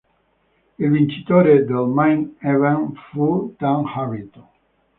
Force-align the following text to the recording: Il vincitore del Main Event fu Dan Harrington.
Il 0.79 0.89
vincitore 0.89 1.59
del 1.63 1.85
Main 1.99 2.25
Event 2.41 2.97
fu 3.11 3.53
Dan 3.59 3.85
Harrington. 3.85 4.47